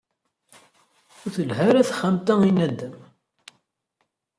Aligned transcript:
Ur 1.23 1.29
telha 1.35 1.61
ara 1.69 1.87
texxamt-a 1.89 2.35
i 2.49 2.51
nadam. 2.51 2.95